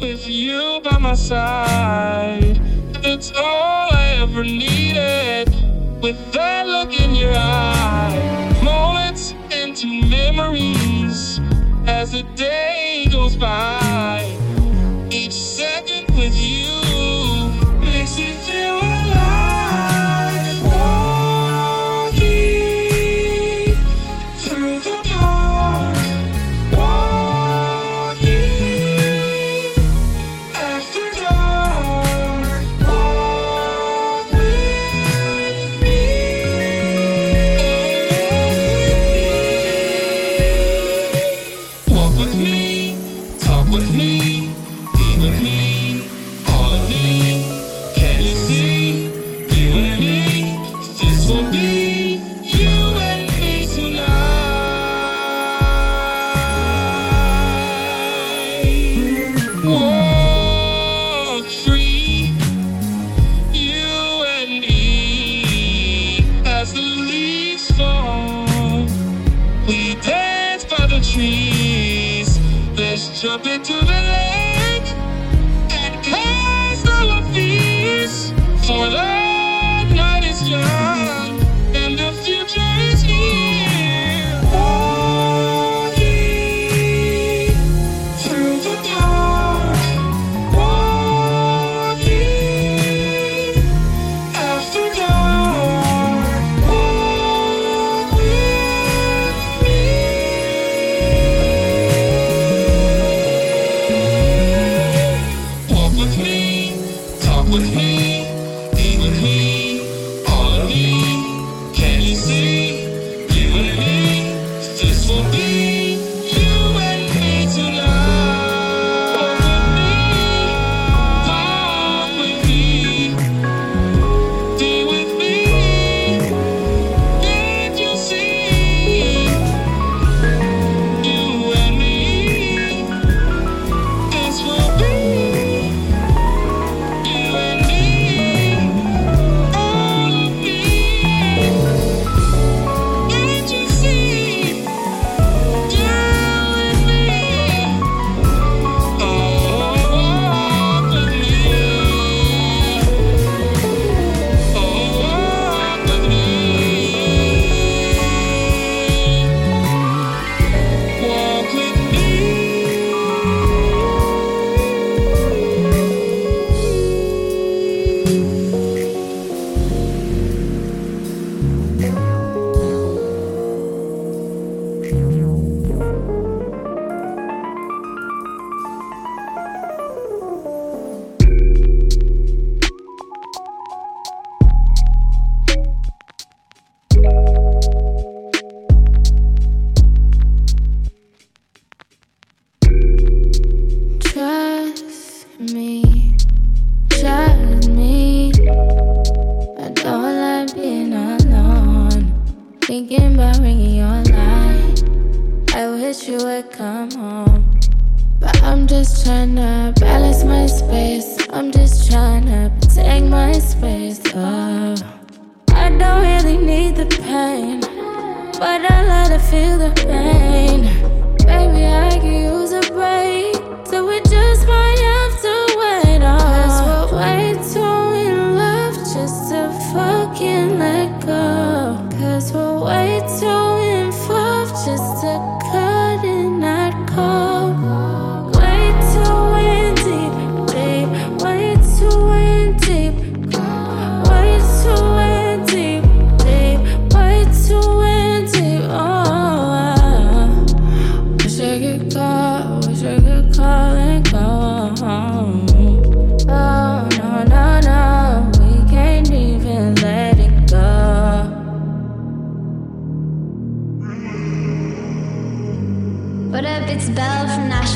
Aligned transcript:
with 0.00 0.28
you 0.28 0.80
by 0.84 0.98
my 0.98 1.14
side. 1.14 2.60
It's 3.02 3.32
all 3.32 3.88
I 3.90 4.18
ever 4.20 4.44
needed 4.44 5.48
with 6.02 6.18
that 6.32 6.66
look 6.66 6.92
in 7.00 7.14
your 7.14 7.32
eye. 7.34 8.60
Moments 8.62 9.34
into 9.50 9.86
memories. 10.08 10.79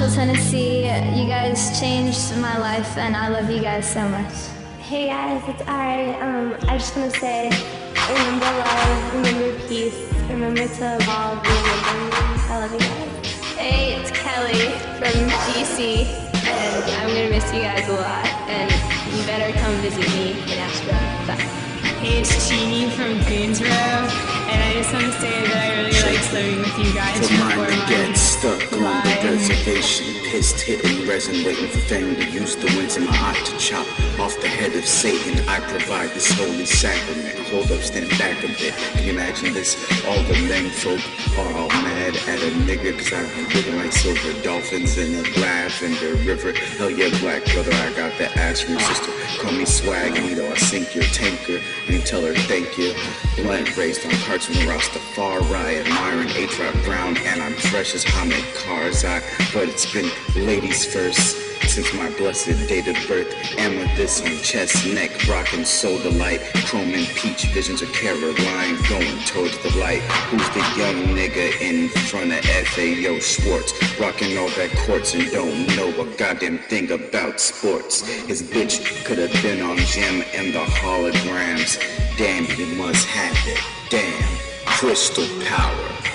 Nashville, 0.05 0.27
Tennessee. 0.27 0.81
You 1.19 1.27
guys 1.29 1.81
changed 1.81 2.37
my 2.37 2.59
life, 2.59 2.99
and 2.99 3.17
I 3.17 3.29
love 3.29 3.49
you 3.49 3.63
guys 3.63 3.91
so 3.91 4.07
much. 4.07 4.35
Hey 4.79 5.07
guys, 5.07 5.43
it's 5.49 5.63
Ari. 5.63 6.11
Um, 6.17 6.55
I 6.69 6.77
just 6.77 6.95
want 6.95 7.11
to 7.13 7.21
say, 7.21 7.51
remember 8.11 8.45
love, 8.45 9.15
remember 9.15 9.59
peace, 9.67 9.97
remember 10.29 10.69
to 10.69 10.97
evolve, 10.97 11.43
remember. 11.43 12.17
I 12.51 12.59
love 12.61 12.73
you 12.73 12.79
guys. 12.81 13.27
Hey, 13.57 13.95
it's 13.95 14.11
Kelly 14.11 14.73
from 14.99 15.31
DC, 15.49 16.05
and 16.35 16.85
I'm 17.01 17.09
gonna 17.09 17.31
miss 17.31 17.51
you 17.55 17.63
guys 17.63 17.89
a 17.89 17.93
lot. 17.93 18.27
And 18.49 18.71
you 19.17 19.25
better 19.25 19.59
come 19.59 19.75
visit 19.77 20.07
me 20.13 20.33
in 20.33 20.59
Nashville. 20.59 20.93
Bye. 21.27 21.43
Hey, 22.03 22.21
it's 22.21 22.49
Jeannie 22.49 22.91
from 22.91 23.25
Greensboro. 23.25 24.34
And 24.51 24.63
I 24.63 24.73
just 24.75 24.93
want 24.93 25.07
to 25.07 25.13
say 25.21 25.31
that 25.49 25.57
I 25.57 25.69
really 25.77 25.93
liked 25.93 26.33
living 26.33 26.59
with 26.61 26.79
you 26.79 26.95
guys 26.95 27.17
For 27.17 27.35
mine 27.39 27.71
to 27.71 27.81
get 27.89 28.17
stuck 28.17 28.73
on 28.73 28.81
the 28.81 29.15
reservation, 29.25 30.07
pissed, 30.31 30.61
hitting 30.61 31.09
resin, 31.09 31.45
waiting 31.45 31.69
for 31.69 31.79
fame 31.79 32.15
to 32.17 32.31
use 32.31 32.57
the 32.57 32.67
winds 32.77 32.97
in 32.97 33.07
my 33.07 33.13
eye 33.13 33.41
to 33.45 33.59
chop 33.59 33.87
off 34.21 34.39
the 34.41 34.49
head 34.49 34.75
of 34.75 34.85
Satan. 34.85 35.49
I 35.49 35.61
provide 35.61 36.11
this 36.11 36.31
holy 36.33 36.67
sacrament. 36.67 37.39
Hold 37.49 37.73
up, 37.73 37.81
stand 37.81 38.11
back 38.19 38.43
a 38.45 38.49
bit. 38.49 38.75
Can 38.95 39.05
you 39.05 39.13
imagine 39.13 39.55
this? 39.55 39.77
All 40.05 40.23
the 40.25 40.35
men 40.49 40.71
folk 40.71 41.01
are 41.39 41.53
all 41.57 41.69
mad 41.69 42.17
at 42.17 42.43
a 42.43 42.51
nigga 42.69 42.97
because 42.97 43.13
I'm 43.13 43.49
looking 43.55 43.77
like 43.77 43.93
silver 43.93 44.43
dolphins 44.43 44.99
in 44.99 45.15
a 45.15 45.23
the 45.23 46.23
river. 46.27 46.53
Hell 46.53 46.91
yeah, 46.91 47.09
black 47.21 47.45
brother, 47.53 47.73
I 47.73 47.93
got 47.93 48.17
the 48.19 48.31
ass 48.39 48.61
from 48.61 48.73
your 48.73 48.81
sister. 48.81 49.13
Call 49.41 49.53
me 49.53 49.65
swaggy, 49.65 50.35
though 50.35 50.51
I 50.51 50.57
sink 50.57 50.95
your 50.95 51.05
tanker. 51.05 51.61
And 51.89 52.05
tell 52.05 52.23
her 52.23 52.35
thank 52.35 52.77
you. 52.79 52.95
Blunt 53.37 53.77
raised 53.77 54.05
on 54.05 54.13
cartoon 54.45 54.69
Rastafari, 54.69 55.81
admiring 55.81 56.29
H. 56.31 56.59
Rap 56.59 56.75
Brown, 56.85 57.17
and 57.19 57.41
I'm 57.41 57.55
fresh 57.55 57.95
as 57.95 58.05
Hamid 58.05 58.45
Karzai. 58.55 59.23
But 59.55 59.69
it's 59.69 59.91
been 59.91 60.11
ladies 60.35 60.85
first 60.85 61.54
since 61.63 61.93
my 61.95 62.11
blessed 62.17 62.69
date 62.69 62.89
of 62.89 62.97
birth. 63.09 63.33
Amethyst 63.59 64.25
on 64.25 64.37
chest, 64.43 64.87
neck, 64.87 65.11
rockin' 65.29 65.61
sodalite. 65.61 66.41
Chrome 66.67 66.95
and 66.95 67.07
peach 67.17 67.45
visions 67.47 67.83
of 67.83 67.93
Caroline 67.93 68.77
going 68.89 69.19
towards 69.27 69.57
the 69.59 69.77
light. 69.79 70.03
Who's 70.31 70.49
the 70.51 70.61
young 70.79 71.17
nigga 71.17 71.61
in 71.61 71.89
front 72.11 72.33
of 72.33 72.45
FAO 72.45 73.19
Schwarz? 73.21 73.73
Rockin' 73.99 74.37
all 74.39 74.49
that 74.51 74.71
quartz 74.87 75.15
and 75.15 75.31
don't 75.31 75.67
know 75.77 75.91
a 76.01 76.07
goddamn 76.17 76.59
thing 76.59 76.91
about 76.91 77.41
sports. 77.41 78.07
His 78.27 78.43
bitch 78.43 79.05
could 79.05 79.19
have 79.19 79.33
been 79.43 79.63
on 79.63 79.77
Jem 79.79 80.25
and 80.35 80.55
the 80.55 80.65
Holograms. 80.65 81.79
Damn, 82.17 82.45
he 82.45 82.65
must 82.77 83.07
have 83.07 83.37
it. 83.49 83.61
Damn, 83.91 84.39
crystal 84.67 85.27
power. 85.45 86.14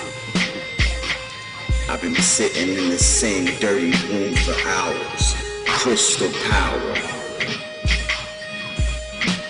I've 1.90 2.00
been 2.00 2.14
sitting 2.14 2.68
in 2.78 2.88
the 2.88 2.98
same 2.98 3.46
dirty 3.58 3.90
room 4.06 4.32
for 4.36 4.54
hours. 4.68 5.34
Crystal 5.66 6.30
power. 6.48 6.94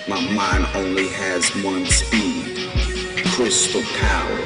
My 0.07 0.19
mind 0.33 0.65
only 0.73 1.07
has 1.09 1.51
one 1.63 1.85
speed. 1.85 2.67
Crystal 3.35 3.83
power. 3.99 4.39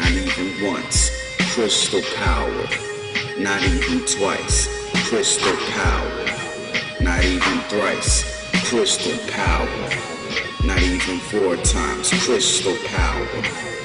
Not 0.00 0.10
even 0.10 0.66
once. 0.66 1.12
Crystal 1.54 2.02
power. 2.16 2.66
Not 3.38 3.62
even 3.62 4.04
twice. 4.04 4.66
Crystal 5.08 5.56
power. 5.78 6.26
Not 7.00 7.24
even 7.24 7.60
thrice. 7.70 8.50
Crystal 8.68 9.16
power. 9.30 9.90
Not 10.64 10.82
even 10.82 11.20
four 11.20 11.54
times. 11.54 12.10
Crystal 12.24 12.76
power. 12.88 13.75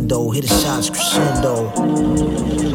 Window, 0.00 0.30
hit 0.30 0.42
the 0.42 0.48
shots 0.48 0.88
crescendo. 0.88 1.68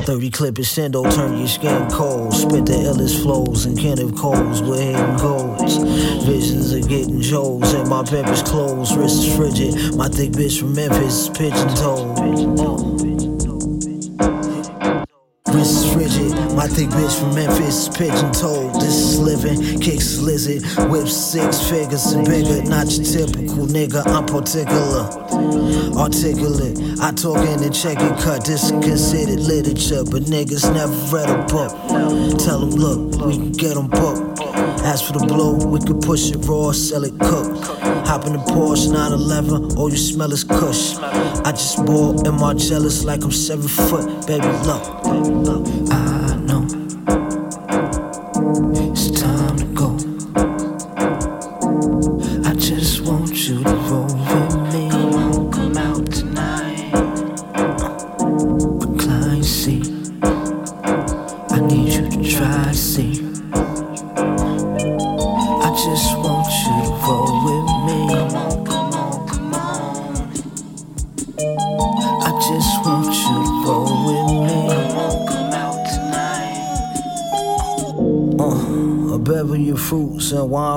30 0.04 0.30
clip 0.30 0.56
crescendo, 0.56 1.04
turn 1.12 1.38
your 1.38 1.48
skin 1.48 1.90
cold. 1.90 2.34
Spit 2.34 2.66
the 2.66 2.74
illest 2.74 3.22
flows 3.24 3.66
and 3.66 3.78
can 3.78 3.98
Kenneth 3.98 4.22
with 4.62 4.80
hidden 4.80 5.18
goals. 5.18 5.78
Visions 6.26 6.72
of 6.74 6.88
getting 6.88 7.22
Joes 7.22 7.74
and 7.74 7.90
my 7.90 8.04
pepper's 8.04 8.44
clothes. 8.44 8.96
Wrist 8.96 9.24
is 9.24 9.36
frigid. 9.36 9.96
My 9.96 10.08
thick 10.08 10.32
bitch 10.32 10.60
from 10.60 10.76
Memphis 10.76 11.28
is 11.28 11.30
pigeon 11.30 11.70
toed. 11.76 13.35
My 16.66 16.72
thick 16.72 16.90
bitch 16.90 17.20
from 17.20 17.36
Memphis 17.36 17.86
is 17.86 17.90
pigeon 17.96 18.32
toed. 18.32 18.74
This 18.82 18.96
is 18.96 19.20
living. 19.20 19.80
Kicks 19.80 20.18
lizard. 20.18 20.64
Whips 20.90 21.16
six 21.16 21.62
figures 21.70 22.12
and 22.14 22.26
bigger. 22.26 22.64
Not 22.64 22.90
your 22.90 23.06
typical 23.06 23.68
nigga. 23.68 24.02
I'm 24.08 24.26
particular. 24.26 25.06
Articulate. 25.96 27.00
I 27.00 27.12
talk 27.12 27.38
in 27.46 27.62
and 27.62 27.72
check 27.72 28.00
it 28.00 28.20
cut. 28.20 28.46
This 28.46 28.64
is 28.64 28.72
considered 28.72 29.42
literature. 29.42 30.04
But 30.10 30.24
niggas 30.24 30.74
never 30.74 30.92
read 31.16 31.30
a 31.30 31.44
book. 31.46 31.70
Tell 32.40 32.62
them, 32.62 32.72
look, 32.72 33.24
we 33.24 33.36
can 33.38 33.52
get 33.52 33.76
them 33.76 33.86
booked. 33.86 34.42
As 34.82 35.04
for 35.04 35.14
the 35.14 35.26
blow, 35.28 35.54
we 35.54 35.80
can 35.80 36.00
push 36.00 36.32
it 36.32 36.38
raw, 36.48 36.72
sell 36.72 37.04
it 37.04 37.14
cooked. 37.20 37.64
Hop 38.08 38.26
in 38.26 38.34
the 38.34 38.40
Porsche 38.40 38.92
911, 38.92 39.78
all 39.78 39.92
you 39.92 39.98
smell 39.98 40.32
is 40.34 40.44
kush. 40.44 40.96
I 40.98 41.52
just 41.52 41.86
bought 41.86 42.26
in 42.26 42.34
my 42.36 42.56
jealous 42.56 43.04
like 43.04 43.24
I'm 43.24 43.32
seven 43.32 43.68
foot, 43.68 44.26
baby. 44.26 44.48
Look, 44.66 44.84
I 45.92 46.36
know 46.38 46.55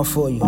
for 0.08 0.30
you. 0.30 0.40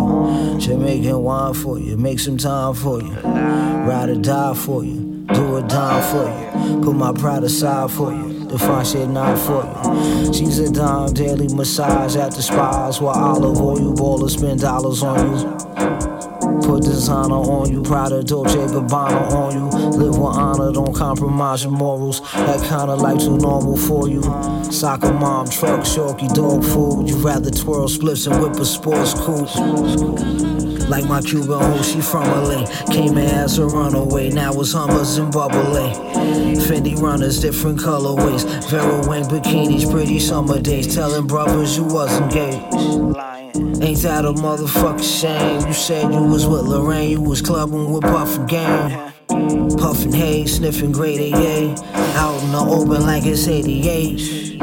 Jamaican 0.59 1.21
wine 1.23 1.53
for 1.53 1.79
you. 1.79 1.97
Make 1.97 2.19
some 2.19 2.37
time 2.37 2.73
for 2.73 3.01
you. 3.01 3.13
Ride 3.13 4.09
or 4.09 4.15
die 4.15 4.53
for 4.53 4.83
you. 4.83 5.25
Do 5.33 5.57
a 5.57 5.61
dime 5.61 6.03
for 6.11 6.25
you. 6.67 6.81
Put 6.81 6.95
my 6.95 7.13
pride 7.13 7.43
aside 7.43 7.91
for 7.91 8.11
you. 8.11 8.45
Define 8.47 8.85
shit 8.85 9.07
not 9.07 9.37
for 9.37 9.63
you. 9.63 10.33
She's 10.33 10.59
a 10.59 10.71
dime 10.71 11.13
daily 11.13 11.47
massage 11.53 12.15
at 12.15 12.33
the 12.35 12.41
spas 12.41 12.99
while 12.99 13.17
olive 13.17 13.61
oil 13.61 13.93
ballers 13.93 14.37
spend 14.37 14.59
dollars 14.59 15.03
on 15.03 15.39
you. 15.39 16.20
Put 16.63 16.83
designer 16.83 17.35
on 17.35 17.71
you, 17.71 17.81
Prada, 17.81 18.23
Dolce 18.23 18.55
Gabbana 18.55 19.31
on 19.31 19.53
you. 19.53 19.65
Live 19.97 20.17
with 20.17 20.35
honor, 20.35 20.71
don't 20.71 20.93
compromise 20.93 21.63
your 21.63 21.71
morals. 21.71 22.21
That 22.33 22.65
kind 22.67 22.89
of 22.89 23.01
life 23.01 23.19
too 23.19 23.37
normal 23.37 23.77
for 23.77 24.07
you. 24.07 24.21
Soccer 24.71 25.13
mom, 25.13 25.49
truck, 25.49 25.85
shorty, 25.85 26.27
dog 26.29 26.63
food. 26.63 27.09
You 27.09 27.17
rather 27.17 27.49
twirl 27.49 27.87
spliffs 27.87 28.31
and 28.31 28.41
whip 28.41 28.55
a 28.59 28.65
sports 28.65 29.13
coupe. 29.13 29.49
Like 30.91 31.05
my 31.05 31.21
Cuban 31.21 31.61
hoe, 31.61 31.81
she 31.81 32.01
from 32.01 32.25
LA. 32.25 32.65
Came 32.91 33.17
in 33.17 33.29
as 33.29 33.57
a 33.59 33.65
runaway, 33.65 34.29
now 34.29 34.51
it's 34.59 34.73
Hummers 34.73 35.17
and 35.17 35.31
bubble 35.31 35.63
bubbly. 35.63 35.93
Fendi 36.67 36.99
runners, 36.99 37.39
different 37.39 37.79
colorways. 37.79 38.43
Vera 38.69 39.07
Wang 39.07 39.23
bikinis, 39.23 39.89
pretty 39.89 40.19
summer 40.19 40.59
days. 40.59 40.93
Telling 40.93 41.27
brothers 41.27 41.77
you 41.77 41.85
wasn't 41.85 42.31
gay. 42.31 43.30
Ain't 43.55 44.01
that 44.03 44.23
a 44.23 44.31
motherfucking 44.31 45.19
shame? 45.19 45.67
You 45.67 45.73
said 45.73 46.13
you 46.13 46.23
was 46.23 46.47
with 46.47 46.61
Lorraine, 46.61 47.09
you 47.09 47.21
was 47.21 47.41
clubbing 47.41 47.91
with 47.91 48.03
Puffin 48.03 48.45
Gang. 48.45 49.11
Puffin' 49.77 50.13
hay, 50.13 50.45
sniffing 50.45 50.91
grade 50.91 51.33
AA. 51.33 51.75
Out 52.15 52.41
in 52.43 52.51
the 52.51 52.59
open 52.59 53.01
like 53.01 53.25
it's 53.25 53.47
88. 53.47 54.61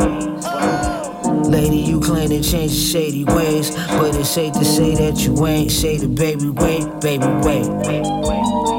Lady, 1.51 1.77
you 1.77 2.01
claim 2.01 2.31
to 2.31 2.43
change 2.43 2.73
your 2.73 3.03
shady 3.03 3.25
ways, 3.25 3.71
but 3.71 4.15
it's 4.15 4.31
safe 4.31 4.53
to 4.55 4.65
say 4.65 4.95
that 4.95 5.19
you 5.19 5.47
ain't. 5.47 5.71
Say 5.71 5.99
the 5.99 6.09
baby, 6.09 6.49
wait, 6.49 7.01
baby, 7.01 7.27
wait. 7.47 8.78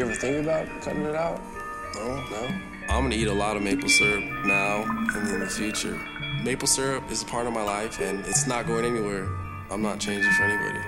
You 0.00 0.06
ever 0.06 0.14
think 0.14 0.42
about 0.42 0.66
cutting 0.80 1.02
it 1.02 1.14
out? 1.14 1.38
No, 1.94 2.24
no. 2.30 2.48
I'm 2.88 3.02
gonna 3.02 3.16
eat 3.16 3.26
a 3.26 3.34
lot 3.34 3.58
of 3.58 3.62
maple 3.62 3.90
syrup 3.90 4.24
now 4.46 4.84
and 5.14 5.28
in 5.28 5.40
the 5.40 5.46
future. 5.46 6.00
Maple 6.42 6.66
syrup 6.66 7.10
is 7.10 7.22
a 7.22 7.26
part 7.26 7.46
of 7.46 7.52
my 7.52 7.62
life 7.62 8.00
and 8.00 8.24
it's 8.24 8.46
not 8.46 8.66
going 8.66 8.86
anywhere. 8.86 9.28
I'm 9.70 9.82
not 9.82 10.00
changing 10.00 10.32
for 10.32 10.44
anybody. 10.44 10.78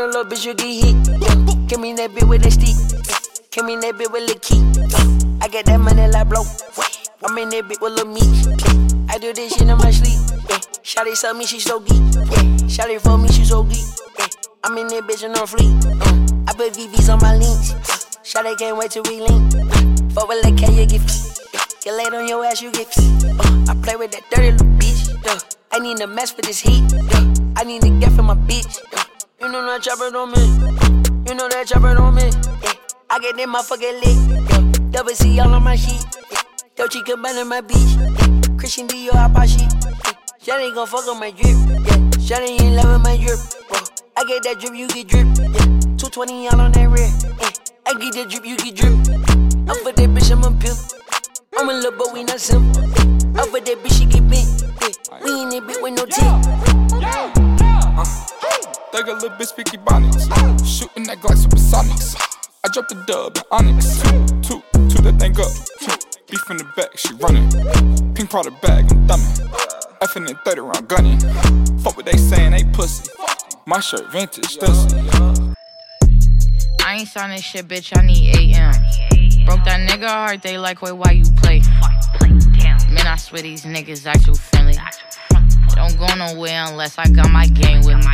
A 0.00 0.06
little 0.06 0.24
bitch, 0.24 0.46
you 0.46 0.54
get 0.54 0.66
hit. 0.66 1.68
Give 1.68 1.80
me 1.80 1.92
that 1.94 2.14
bit 2.14 2.26
with 2.26 2.42
the 2.42 2.50
stick. 2.50 2.76
Give 3.50 3.64
me 3.64 3.76
that 3.76 3.98
bit 3.98 4.10
with 4.10 4.26
the 4.28 4.38
key. 4.40 4.60
I 5.40 5.48
get 5.48 5.66
that 5.66 5.78
money 5.78 6.08
like 6.08 6.28
blow. 6.28 6.44
I'm 7.22 7.36
in 7.36 7.50
that 7.50 7.68
bit 7.68 7.80
with 7.80 8.06
Meat. 8.06 8.24
Yeah. 8.24 9.14
I 9.14 9.18
do 9.18 9.32
this 9.32 9.52
shit 9.52 9.68
in 9.68 9.76
my 9.76 9.90
sleep. 9.90 10.20
Shawty 10.82 11.20
tell 11.20 11.34
me 11.34 11.44
she 11.44 11.60
so 11.60 11.80
geek. 11.80 12.00
Shawty 12.70 13.00
for 13.00 13.18
me, 13.18 13.28
she 13.28 13.44
so 13.44 13.62
geek. 13.64 13.84
I'm 14.64 14.78
in 14.78 14.88
that 14.88 15.04
bitch 15.04 15.24
and 15.24 15.34
fleek. 15.34 15.84
Uh. 15.84 16.48
I 16.48 16.54
put 16.54 16.72
VVs 16.72 17.12
on 17.12 17.20
my 17.20 17.36
links. 17.36 17.74
Shawty 18.24 18.56
can't 18.56 18.76
wait 18.76 18.92
till 18.92 19.02
we 19.04 19.20
link. 19.20 19.52
Yeah. 19.52 19.64
Fuck 20.14 20.28
with 20.28 20.42
that 20.42 20.56
K, 20.56 20.72
you 20.72 20.86
get. 20.86 21.02
Get 21.82 21.94
laid 21.94 22.14
on 22.14 22.28
your 22.28 22.44
ass, 22.44 22.62
you 22.62 22.70
get. 22.72 22.88
I 23.68 23.74
play 23.82 23.96
with 23.96 24.12
that 24.12 24.22
dirty 24.30 24.52
little 24.52 24.66
bitch. 24.78 25.56
I 25.72 25.78
need 25.78 26.00
a 26.00 26.06
mess 26.06 26.30
for 26.30 26.42
this 26.42 26.60
heat. 26.60 26.84
I 27.56 27.64
need 27.64 27.82
to 27.82 27.90
get 28.00 28.12
for 28.12 28.22
my 28.22 28.34
bitch. 28.34 28.99
Yeah. 29.40 29.46
You 29.46 29.52
know 29.52 29.66
that 29.66 29.82
chopper 29.82 30.16
on 30.16 30.32
me. 30.32 30.40
You 31.26 31.34
know 31.34 31.48
that 31.48 31.66
chopper 31.66 31.96
on 31.98 32.14
me. 32.14 32.22
Yeah. 32.62 32.74
I 33.08 33.18
get 33.18 33.36
that 33.36 33.48
motherfucker 33.48 33.92
lit. 34.00 34.50
Yeah. 34.50 34.90
Double 34.90 35.14
C 35.14 35.40
all 35.40 35.54
on 35.54 35.62
my 35.62 35.76
sheet. 35.76 36.04
Yeah. 36.30 36.42
Dolce 36.76 37.00
Gabbana 37.00 37.46
my 37.46 37.60
beach. 37.60 37.78
Yeah. 37.78 38.56
Christian 38.58 38.86
Dior 38.86 39.30
Apache. 39.30 39.60
Yeah. 39.60 40.00
Shawty 40.40 40.74
gon' 40.74 40.86
fuck 40.86 41.08
on 41.08 41.18
my 41.20 41.30
drip. 41.30 41.46
Yeah. 41.46 41.96
Shawty 42.20 42.60
in 42.60 42.76
love 42.76 42.88
with 42.88 43.02
my 43.02 43.16
drip. 43.16 43.38
Whoa. 43.68 43.80
I 44.16 44.24
get 44.24 44.42
that 44.44 44.60
drip, 44.60 44.74
you 44.74 44.88
get 44.88 45.08
drip. 45.08 45.26
Yeah. 45.26 45.96
220 45.96 46.48
all 46.48 46.60
on 46.60 46.72
that 46.72 46.88
rear. 46.88 47.08
Yeah. 47.40 47.50
I 47.86 47.94
get 47.94 48.14
that 48.14 48.28
drip, 48.28 48.44
you 48.44 48.56
get 48.56 48.76
drip. 48.76 48.92
I'm 49.68 49.76
for 49.84 49.92
that 49.92 50.08
bitch, 50.10 50.30
I'm 50.32 50.44
a 50.44 50.50
pimp. 50.58 50.78
I'm 51.56 51.68
a 51.68 51.72
little 51.72 51.92
but 51.92 52.12
we 52.12 52.24
not 52.24 52.40
simple. 52.40 52.82
Yeah. 52.82 53.40
I'm 53.40 53.48
for 53.48 53.60
that 53.60 53.78
bitch, 53.84 53.98
she 53.98 54.04
get 54.04 54.28
bent. 54.28 54.48
Yeah. 54.80 55.24
We 55.24 55.42
in 55.42 55.48
that 55.50 55.62
bitch 55.64 55.82
with 55.82 55.94
no 55.94 56.06
Thug 58.92 59.08
a 59.08 59.12
little 59.14 59.30
bitch, 59.30 59.52
speaky 59.52 59.84
bonics. 59.84 60.26
Shooting 60.66 61.04
that 61.04 61.18
Glock 61.18 61.36
supersonics. 61.36 62.16
I 62.64 62.68
dropped 62.72 62.90
the 62.90 63.02
dub 63.06 63.36
in 63.36 63.42
Onyx. 63.50 64.02
Two, 64.46 64.62
two 64.88 65.02
that 65.02 65.18
thing 65.18 65.32
up. 65.40 65.50
Beef 66.30 66.50
in 66.50 66.58
the 66.58 66.64
back, 66.76 66.96
she 66.96 67.12
running. 67.14 67.50
Pink 68.14 68.30
powder 68.30 68.50
bag, 68.62 68.90
I'm 68.92 69.08
thumbing. 69.08 69.50
In 70.16 70.24
the 70.24 70.34
30 70.44 70.60
round 70.60 70.88
gunning. 70.88 71.20
Fuck 71.80 71.96
what 71.96 72.06
they 72.06 72.16
saying, 72.16 72.52
they 72.52 72.64
pussy. 72.72 73.10
My 73.66 73.80
shirt 73.80 74.10
vintage, 74.10 74.56
dusty. 74.56 74.96
I 76.84 76.96
ain't 76.98 77.08
signing 77.08 77.40
shit, 77.40 77.68
bitch. 77.68 77.96
I 77.96 78.02
need 78.02 78.34
AM. 78.36 78.72
Broke 79.46 79.64
that 79.64 79.80
nigga 79.88 80.08
heart, 80.08 80.42
they 80.42 80.58
like, 80.58 80.82
wait, 80.82 80.92
why 80.92 81.12
you 81.12 81.24
play? 81.36 81.60
Man, 82.90 83.06
I 83.06 83.16
swear 83.16 83.42
these 83.42 83.64
niggas 83.64 84.06
act 84.06 84.24
too 84.24 84.34
friendly. 84.34 84.59
Don't 85.80 85.96
go 85.96 86.14
nowhere 86.14 86.66
unless 86.66 86.98
I 86.98 87.08
got 87.08 87.30
my 87.30 87.46
gang 87.46 87.86
with 87.86 87.96
me. 87.96 88.12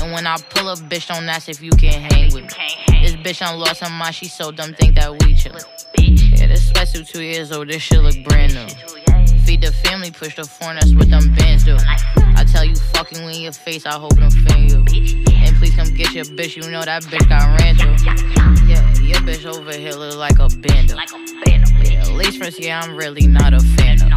And 0.00 0.12
when 0.12 0.24
I 0.24 0.36
pull 0.50 0.68
up, 0.68 0.78
bitch, 0.78 1.08
don't 1.08 1.28
ask 1.28 1.48
if 1.48 1.60
you 1.60 1.72
can 1.72 2.00
hang 2.12 2.32
with 2.32 2.44
me. 2.44 3.02
This 3.02 3.16
bitch, 3.16 3.44
I'm 3.44 3.58
lost 3.58 3.80
her 3.80 3.90
mind, 3.90 4.14
she 4.14 4.26
so 4.26 4.52
dumb, 4.52 4.72
think 4.74 4.94
that 4.94 5.10
we 5.10 5.34
chillin'. 5.34 5.64
Yeah, 5.98 6.46
this 6.46 6.70
sweatsuit 6.70 7.08
two 7.08 7.22
years 7.22 7.50
old, 7.50 7.66
this 7.66 7.82
shit 7.82 8.00
look 8.04 8.14
brand 8.22 8.54
new. 8.54 8.68
Feed 9.40 9.62
the 9.62 9.72
family, 9.72 10.12
push 10.12 10.36
the 10.36 10.44
phone, 10.44 10.76
that's 10.76 10.94
what 10.94 11.10
them 11.10 11.34
bands 11.34 11.64
do. 11.64 11.76
I 12.36 12.44
tell 12.44 12.64
you, 12.64 12.76
fucking 12.76 13.24
with 13.26 13.38
your 13.38 13.50
face, 13.50 13.84
I 13.84 13.94
hope 13.94 14.14
them 14.14 14.30
fan 14.30 14.68
you. 14.68 14.84
And 15.34 15.56
please 15.56 15.74
come 15.74 15.92
get 15.96 16.12
your 16.14 16.24
bitch, 16.24 16.54
you 16.54 16.70
know 16.70 16.84
that 16.84 17.02
bitch 17.02 17.28
got 17.28 17.58
ran 17.58 17.74
through. 17.74 17.96
Yeah, 18.68 18.88
your 19.00 19.18
bitch 19.26 19.44
over 19.44 19.72
here 19.72 19.94
look 19.94 20.16
like 20.16 20.38
a 20.38 20.48
bando. 20.48 20.94
Yeah, 21.82 22.08
least 22.10 22.38
first, 22.40 22.60
yeah, 22.60 22.80
I'm 22.80 22.94
really 22.94 23.26
not 23.26 23.54
a 23.54 23.60
fan 23.60 24.02
of. 24.02 24.07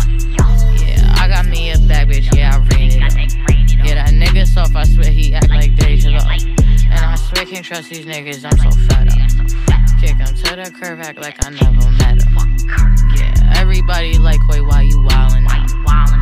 Nigga 4.51 4.65
soft, 4.65 4.75
I 4.75 4.83
swear 4.83 5.11
he 5.11 5.33
act 5.33 5.49
like 5.49 5.75
Deja. 5.75 6.09
And 6.09 6.99
I 6.99 7.15
swear 7.15 7.45
can't 7.45 7.65
trust 7.65 7.89
these 7.89 8.05
niggas, 8.05 8.43
I'm 8.43 8.57
so 8.57 8.71
fed 8.87 9.07
up. 9.07 10.01
Kick 10.01 10.15
him 10.17 10.27
to 10.27 10.55
the 10.55 10.71
curb, 10.77 10.99
act 10.99 11.19
like 11.19 11.45
I 11.45 11.51
never 11.51 11.89
met 11.91 12.21
him. 12.21 12.35
Yeah, 13.15 13.53
everybody 13.55 14.17
like, 14.17 14.45
wait, 14.47 14.61
why 14.61 14.81
you 14.81 14.97
wildin' 14.97 15.47
out? 15.49 15.69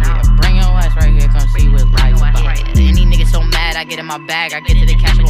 Yeah, 0.06 0.36
bring 0.38 0.56
your 0.56 0.65
ass 0.65 0.96
right 0.98 1.12
here, 1.12 1.28
come 1.30 1.48
see 1.58 1.70
what 1.70 1.88
life's 1.88 2.22
about. 2.22 2.78
Any 2.78 3.06
nigga 3.06 3.26
so 3.26 3.42
mad, 3.42 3.76
I 3.76 3.84
get 3.84 4.00
in 4.00 4.06
my 4.06 4.20
bag, 4.20 4.54
I 4.54 4.60
get 4.60 4.78
to 4.78 4.86
the 4.86 4.96
cash, 4.96 5.18
up. 5.18 5.26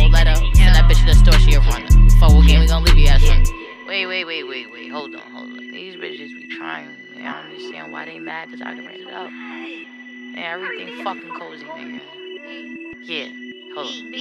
Send 0.56 0.76
that 0.76 0.90
bitch 0.90 1.00
to 1.00 1.06
the 1.06 1.16
store, 1.16 1.40
she 1.40 1.54
a 1.54 1.60
runner. 1.62 1.88
Fuck 2.20 2.34
what 2.34 2.48
game, 2.48 2.60
we 2.60 2.68
gon' 2.68 2.84
leave 2.84 2.98
you 2.98 3.08
ass 3.08 3.24
on. 3.30 3.44
Wait, 3.88 4.08
wait, 4.08 4.26
wait, 4.26 4.44
wait, 4.44 4.72
wait, 4.72 4.92
hold 4.92 5.16
on, 5.16 5.22
hold 5.32 5.52
on. 5.52 5.72
These 5.72 5.96
bitches 5.96 6.36
be 6.36 6.48
trying. 6.58 6.90
Man, 7.16 7.28
I 7.28 7.42
don't 7.42 7.52
understand 7.52 7.92
why 7.94 8.06
they 8.06 8.20
mad, 8.20 8.50
cause 8.50 8.62
I 8.62 8.76
can 8.76 8.86
rent 8.86 9.02
it 9.02 9.14
up. 9.14 9.30
And 9.30 10.38
everything 10.38 11.04
fucking 11.04 11.32
cozy, 11.40 11.64
nigga. 11.64 12.89
Yeah, 13.02 13.28
hold 13.74 13.88
on. 13.88 14.14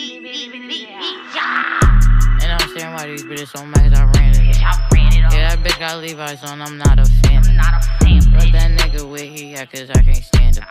And 2.41 2.53
I'm 2.53 2.69
saying 2.71 2.93
why 2.95 3.07
these 3.07 3.25
bitches 3.25 3.49
so 3.49 3.65
mad, 3.65 3.91
cause 3.91 3.99
I 3.99 4.05
ran 4.15 4.35
it 4.35 5.25
up. 5.25 5.33
Yeah, 5.33 5.55
that 5.55 5.59
bitch 5.59 5.79
got 5.79 5.99
Levi's 6.01 6.43
on, 6.45 6.63
I'm 6.63 6.79
not 6.79 6.99
a 6.99 7.05
fan. 7.05 7.43
Let 8.33 8.53
that 8.53 8.71
nigga 8.79 9.11
where 9.11 9.25
he 9.25 9.55
at, 9.55 9.71
cause 9.71 9.91
I 9.91 10.03
can't 10.03 10.25
stand 10.25 10.59
it. 10.59 10.65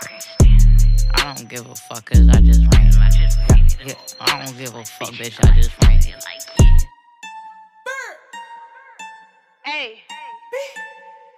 I 1.13 1.33
don't 1.35 1.47
give 1.49 1.69
a 1.69 1.75
fuck, 1.75 2.05
cause 2.05 2.27
I 2.29 2.41
just 2.41 2.61
ran 2.73 2.87
it. 2.87 3.37
Yeah, 3.85 3.93
I 4.21 4.45
don't 4.45 4.57
give 4.57 4.73
a 4.75 4.83
fuck, 4.85 5.09
bitch, 5.09 5.37
I 5.45 5.53
just 5.55 5.71
ran 5.83 5.99
it. 5.99 6.25
Hey. 9.63 10.01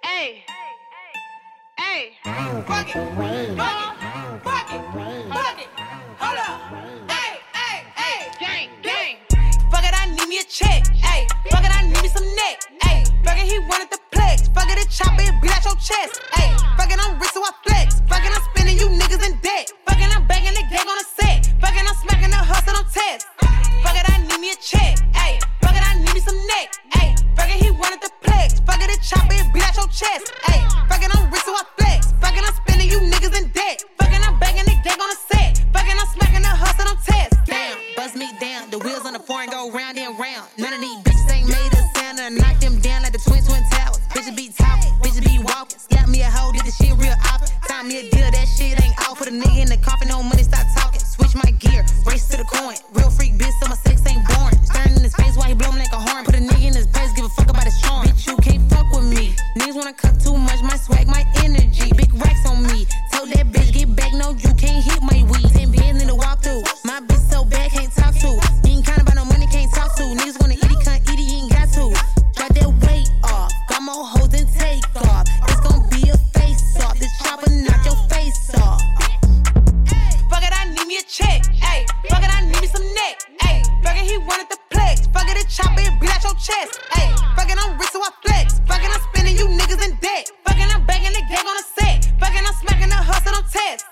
Hey. 0.03 0.43
Hey. 1.77 2.13
Fuck 2.67 2.89
it. 2.89 2.93
Fuck 2.93 2.95
it. 2.95 3.57
Fuck 3.57 3.98
some 12.19 12.35
neck. 12.35 12.59
Fuck 13.23 13.37
it, 13.39 13.47
he 13.47 13.59
wanted 13.59 13.89
the 13.91 13.99
plex. 14.11 14.51
Fuck 14.53 14.69
it, 14.71 14.77
the 14.79 14.85
chopper, 14.91 15.23
it 15.23 15.35
beat 15.41 15.55
out 15.55 15.63
your 15.63 15.75
chest. 15.75 16.19
Hey. 16.35 16.51
Fuck 16.75 16.91
it, 16.91 16.99
I'm 16.99 17.19
rich, 17.19 17.31
so 17.31 17.43
I 17.43 17.51
flex. 17.63 18.01
Fuck 18.07 18.23
it, 18.23 18.31
I'm 18.35 18.43
spending 18.51 18.77
you 18.77 18.87
niggas 18.87 19.23
in 19.23 19.39
debt. 19.39 19.71
Fuck 19.85 19.99
it, 19.99 20.11
I'm 20.15 20.27
banging 20.27 20.55
the 20.55 20.65
gang 20.67 20.87
on 20.87 20.97
the 20.99 21.07
set. 21.07 21.47
Fuck 21.61 21.75
it, 21.75 21.85
I'm 21.87 21.95
smacking 22.03 22.31
the 22.31 22.41
hustle 22.41 22.75
on 22.75 22.85
test. 22.91 23.27
Fuck 23.83 23.95
it, 23.95 24.05
I 24.07 24.19
need 24.27 24.39
me 24.39 24.51
a 24.51 24.57
check. 24.59 24.99
Hey. 25.15 25.39
Fuck 25.61 25.75
it, 25.75 25.83
I 25.83 25.95
need 25.99 26.13
me 26.13 26.19
some 26.19 26.39
neck. 26.47 26.67
Hey. 26.91 27.15
Fuck 27.35 27.49
it, 27.49 27.63
he 27.63 27.71
wanted 27.71 28.01
the 28.01 28.11
plex. 28.23 28.59
Fuck 28.65 28.81
it, 28.83 28.89
the 28.91 28.97
chopper, 28.99 29.35
it 29.35 29.47
beat 29.53 29.63
out 29.63 29.75
your 29.75 29.87
chest. 29.87 30.31
Ayy, 87.39 87.47
fuck 87.47 87.51
it, 87.51 87.57
I'm 87.57 87.77
rich 87.77 87.89
so 87.91 88.01
I 88.01 88.09
flex. 88.21 88.59
Fuck 88.67 88.83
it, 88.83 88.91
I'm 88.91 89.01
spending 89.13 89.37
you 89.37 89.47
niggas 89.47 89.83
in 89.83 89.97
debt. 89.99 90.31
Fuck 90.45 90.57
it, 90.57 90.75
I'm 90.75 90.85
bagging 90.85 91.13
the 91.13 91.21
gang 91.29 91.47
on 91.47 91.55
the 91.55 91.63
set. 91.63 92.05
Fuck 92.19 92.33
it, 92.35 92.43
I'm 92.43 92.53
smacking 92.53 92.89
the 92.89 92.95
hustle 92.95 93.35
on 93.35 93.43
test. 93.49 93.85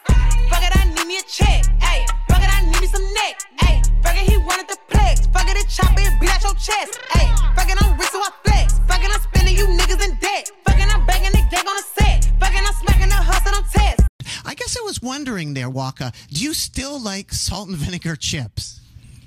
Fuck 0.50 0.64
it, 0.64 0.76
I 0.76 0.84
need 0.94 1.08
me 1.08 1.18
a 1.18 1.24
check. 1.24 1.64
Ayy, 1.80 2.06
fuck 2.28 2.42
it, 2.42 2.50
I 2.52 2.66
need 2.66 2.82
me 2.82 2.88
some 2.88 3.04
neck. 3.14 3.40
Ayy, 3.64 4.04
fuck 4.04 4.16
it, 4.16 4.30
he 4.30 4.38
wanted 4.38 4.68
the 4.68 4.78
plex. 4.90 5.32
Fuck 5.32 5.50
it, 5.50 5.58
it 5.58 5.68
chop 5.70 5.94
it, 5.96 6.12
beat 6.20 6.30
out 6.30 6.44
your 6.44 6.54
chest. 6.56 7.00
Ayy, 7.16 7.28
fuck 7.56 7.70
it, 7.70 7.78
I'm 7.82 7.98
rich 7.98 8.10
so 8.10 8.20
I 8.20 8.32
flex. 8.44 8.80
Fuck 8.88 9.04
it, 9.04 9.12
I'm 9.12 9.22
spending 9.22 9.56
you 9.56 9.68
niggas 9.68 10.04
in 10.04 10.18
debt. 10.20 10.52
Fuck 10.66 10.80
it, 10.80 10.88
I'm 10.94 11.06
bagging 11.06 11.32
the 11.32 11.44
gang 11.50 11.68
on 11.68 11.76
the 11.76 11.86
set. 11.96 12.28
Fuck 12.40 12.54
it, 12.54 12.64
I'm 12.68 12.76
smacking 12.84 13.10
the 13.10 13.16
hustle 13.16 13.56
on 13.56 13.64
test. 13.72 14.08
I 14.46 14.56
guess 14.56 14.78
I 14.78 14.84
was 14.84 15.02
wondering 15.02 15.54
there, 15.54 15.70
Waka. 15.70 16.12
Do 16.30 16.44
you 16.44 16.54
still 16.54 17.00
like 17.00 17.32
salt 17.34 17.70
and 17.70 17.78
vinegar 17.78 18.16
chips? 18.16 18.82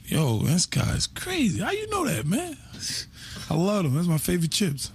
Yo, 0.05 0.39
this 0.39 0.67
guy's 0.67 1.07
crazy. 1.07 1.61
How 1.61 1.71
you 1.71 1.89
know 1.89 2.05
that, 2.05 2.27
man? 2.27 2.57
I 3.51 3.55
love 3.57 3.83
them. 3.83 3.95
That's 3.97 4.07
my 4.07 4.17
favorite 4.17 4.53
chips. 4.53 4.93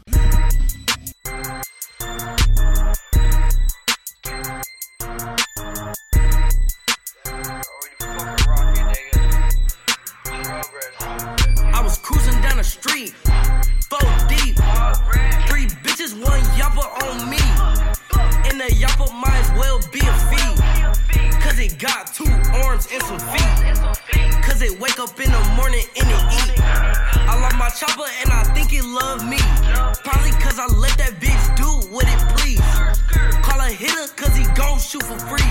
I 11.67 11.81
was 11.83 11.97
cruising 11.97 12.41
down 12.41 12.55
the 12.55 12.63
street, 12.63 13.11
four 13.89 13.99
deep. 14.29 14.55
Three 15.49 15.67
bitches, 15.83 16.15
one 16.15 16.39
yapper 16.55 16.87
on 17.03 17.29
me. 17.29 17.43
And 18.49 18.57
the 18.57 18.73
yapper 18.73 19.11
might 19.19 19.35
as 19.35 19.51
well 19.59 19.81
be 19.91 19.99
a 19.99 20.13
fee. 20.31 20.55
Cause 21.41 21.59
it 21.59 21.77
got 21.77 22.13
two 22.13 22.31
arms 22.63 22.87
and 22.89 23.03
some 23.03 23.19
feet. 23.19 24.43
Cause 24.45 24.61
it 24.61 24.79
wake 24.79 24.97
up 24.97 25.19
in 25.19 25.29
the 25.29 25.53
morning 25.57 25.83
and 25.97 26.09
it 26.09 26.34
my 27.65 27.71
chopper 27.71 28.05
and 28.21 28.31
I 28.31 28.43
think 28.53 28.73
it 28.73 28.85
love 28.85 29.27
me. 29.27 29.39
Probably 30.03 30.29
cause 30.37 30.59
I 30.59 30.67
let 30.77 30.95
that 30.99 31.13
bitch 31.19 31.45
do 31.57 31.69
what 31.89 32.05
it 32.05 32.21
please. 32.37 32.61
Call 33.41 33.59
a 33.59 33.69
hitter 33.69 34.07
cause 34.13 34.35
he 34.37 34.45
gon' 34.53 34.77
shoot 34.77 35.01
for 35.01 35.17
free. 35.17 35.49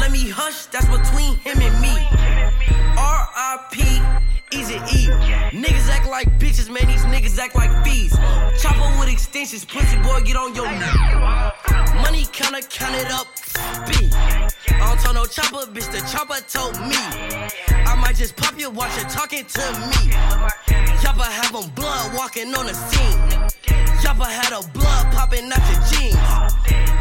Let 0.00 0.12
me 0.12 0.30
hush, 0.30 0.66
that's 0.72 0.86
between 0.86 1.36
him 1.36 1.60
and 1.60 1.76
me. 1.82 1.92
R.I.P. 2.96 4.39
Easy 4.52 4.74
E. 4.74 5.06
Niggas 5.52 5.88
act 5.88 6.08
like 6.08 6.28
bitches, 6.38 6.68
man. 6.68 6.86
These 6.86 7.04
niggas 7.04 7.38
act 7.38 7.54
like 7.54 7.70
fees. 7.84 8.12
Chopper 8.60 8.98
with 8.98 9.08
extensions, 9.08 9.64
pussy 9.64 9.96
boy, 9.98 10.20
get 10.22 10.36
on 10.36 10.54
your 10.54 10.70
knee. 10.70 12.02
Money 12.02 12.26
counter, 12.32 12.60
count 12.68 12.94
it 12.96 13.10
up. 13.12 13.26
B. 13.86 14.10
I 14.12 14.86
don't 14.86 15.00
tell 15.00 15.14
no 15.14 15.24
chopper, 15.24 15.70
bitch. 15.70 15.90
The 15.92 16.00
chopper 16.10 16.40
told 16.48 16.74
me. 16.80 16.96
I 17.86 17.94
might 17.96 18.16
just 18.16 18.36
pop 18.36 18.58
you, 18.58 18.70
watch 18.70 18.96
you 18.96 19.04
talking 19.04 19.44
to 19.44 19.64
me. 19.90 20.12
Chopper 21.02 21.22
have 21.22 21.54
'em 21.54 21.70
blood 21.70 22.14
walking 22.14 22.54
on 22.54 22.66
the 22.66 22.74
scene. 22.74 23.50
Yappa 24.20 24.26
had 24.26 24.52
a 24.52 24.66
blood 24.68 25.12
popping 25.12 25.50
out 25.52 25.62
your 25.70 25.80
jeans. 25.88 26.16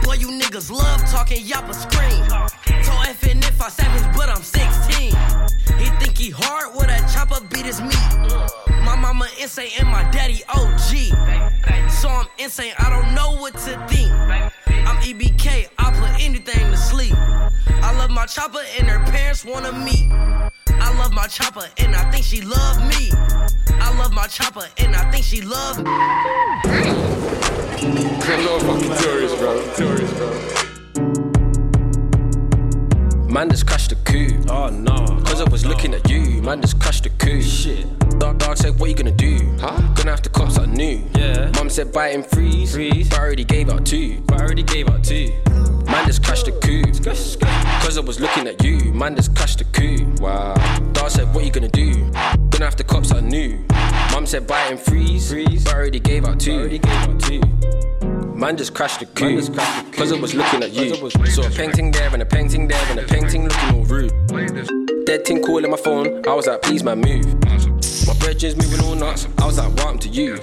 Boy, 0.05 0.13
you 0.13 0.29
niggas 0.29 0.69
love 0.71 1.01
talking, 1.09 1.43
Yappa 1.43 1.73
scream. 1.73 2.25
Told 2.83 3.07
FN 3.07 3.39
if 3.39 3.61
I 3.61 3.69
savage, 3.69 4.15
but 4.15 4.29
I'm 4.29 4.43
16. 4.43 5.38
He 5.77 5.85
think 5.99 6.17
he 6.17 6.29
hard 6.29 6.75
with 6.75 6.89
a 6.89 6.99
chopper 7.13 7.43
beat 7.47 7.65
his 7.65 7.81
meat. 7.81 8.09
My 8.83 8.95
mama 8.95 9.27
insane 9.39 9.71
and 9.79 9.87
my 9.89 10.03
daddy 10.11 10.43
OG. 10.49 11.89
So 11.89 12.09
I'm 12.09 12.27
insane, 12.37 12.73
I 12.79 12.89
don't 12.89 13.13
know 13.13 13.39
what 13.41 13.53
to 13.53 13.87
think. 13.87 14.11
I'm 14.11 14.97
EBK, 15.01 15.69
I 15.77 15.91
put 15.91 16.23
anything 16.23 16.71
to 16.71 16.77
sleep. 16.77 17.13
I 17.15 17.95
love 17.97 18.11
my 18.11 18.25
chopper 18.25 18.61
and 18.77 18.87
her 18.87 18.99
parents 19.11 19.45
wanna 19.45 19.71
meet. 19.71 20.11
I 20.11 20.97
love 20.97 21.13
my 21.13 21.27
chopper 21.27 21.67
and 21.77 21.95
I 21.95 22.09
think 22.11 22.25
she 22.25 22.41
love 22.41 22.79
me. 22.87 23.11
I 23.81 23.97
love 23.97 24.13
my 24.13 24.27
chopper 24.27 24.67
and 24.77 24.95
I 24.95 25.09
think 25.11 25.25
she 25.25 25.41
love 25.41 25.77
me. 25.79 25.91
Hello, 28.23 28.59
fucking 28.59 28.95
tourist, 29.03 29.37
bro. 29.37 29.75
Tourist, 29.75 30.15
bro. 30.15 30.68
Man 33.39 33.49
just 33.49 33.65
crashed 33.67 33.91
the 33.91 33.95
coup. 33.95 34.43
Oh 34.49 34.67
no. 34.67 34.97
Cause 35.23 35.39
I 35.39 35.45
was 35.49 35.65
looking 35.65 35.93
at 35.93 36.09
you. 36.09 36.41
Man 36.41 36.59
just 36.59 36.77
crashed 36.77 37.05
the 37.05 37.09
coup. 37.09 37.41
Shit. 37.41 37.87
Dark 38.19 38.37
dog 38.37 38.57
said, 38.57 38.77
what 38.77 38.89
you 38.89 38.95
gonna 38.97 39.11
do? 39.11 39.55
Huh? 39.61 39.79
Gonna 39.93 40.11
have 40.11 40.21
to 40.23 40.29
cops 40.29 40.59
I 40.59 40.65
new. 40.65 41.07
Yeah. 41.15 41.49
Mom 41.55 41.69
said 41.69 41.93
buy 41.93 42.09
and 42.09 42.25
freeze. 42.25 42.73
Freeze. 42.73 43.07
But 43.07 43.19
I 43.19 43.21
already 43.21 43.45
gave 43.45 43.69
out 43.69 43.85
two. 43.85 44.19
But 44.27 44.41
I 44.41 44.43
already 44.43 44.63
gave 44.63 44.89
out 44.89 45.05
two. 45.05 45.31
Man 45.85 46.05
just 46.05 46.21
crashed 46.21 46.47
the 46.47 46.51
coup. 46.51 46.83
Cause 47.81 47.97
I 47.97 48.01
was 48.01 48.19
looking 48.19 48.45
at 48.45 48.61
you. 48.61 48.91
Man 48.91 49.15
just 49.15 49.33
crashed 49.33 49.59
the 49.59 49.63
coup. 49.63 50.13
Wow. 50.21 50.55
Dog 50.91 51.09
said, 51.09 51.33
what 51.33 51.45
you 51.45 51.51
gonna 51.51 51.69
do? 51.69 52.11
Gonna 52.49 52.65
have 52.65 52.75
to 52.75 52.83
cops 52.83 53.13
I 53.13 53.21
new. 53.21 53.65
Mom 54.11 54.25
said 54.25 54.47
buy 54.47 54.63
and 54.63 54.77
freeze. 54.77 55.29
Freeze. 55.29 55.63
But 55.63 55.75
I 55.75 55.77
already 55.77 56.01
gave 56.01 56.25
out 56.25 56.41
two. 56.41 56.59
already 56.59 56.79
gave 56.79 56.91
out 56.91 57.21
two. 57.21 57.39
Man 58.39 58.55
just 58.55 58.73
crashed 58.73 59.01
the 59.01 59.05
coup. 59.05 59.35
Cause 59.91 60.13
I 60.13 60.17
was 60.17 60.33
looking 60.33 60.63
at 60.63 60.71
you. 60.71 60.95
Saw 61.25 61.45
a 61.45 61.49
painting 61.49 61.91
there 61.91 62.09
and 62.13 62.21
a 62.21 62.25
painting 62.25 62.69
there 62.69 62.81
and 62.89 62.97
a 62.97 63.03
painting 63.03 63.43
looking 63.43 63.75
all 63.75 63.83
rude. 63.83 64.13
Dead 65.05 65.25
ting 65.25 65.43
calling 65.43 65.69
my 65.69 65.75
phone. 65.75 66.25
I 66.25 66.33
was 66.33 66.47
like, 66.47 66.61
please 66.61 66.81
man, 66.81 67.01
move. 67.01 67.25
My 68.07 68.13
brethren's 68.17 68.55
moving 68.55 68.79
all 68.85 68.95
nuts. 68.95 69.27
I 69.39 69.45
was 69.45 69.57
like, 69.57 69.75
welcome 69.75 69.99
to 69.99 70.07
you. 70.07 70.39